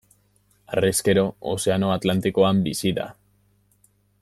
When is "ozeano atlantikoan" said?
1.51-2.63